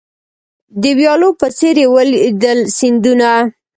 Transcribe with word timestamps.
د 0.81 0.83
ویالو 0.97 1.29
په 1.39 1.47
څېر 1.57 1.75
یې 1.81 1.87
ولیدل 1.95 2.59
سیندونه 2.77 3.31